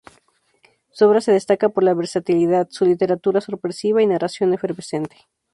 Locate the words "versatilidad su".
1.93-2.85